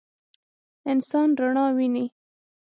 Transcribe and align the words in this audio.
انسان 0.91 1.27
رڼا 1.39 1.65
ویني. 1.77 2.05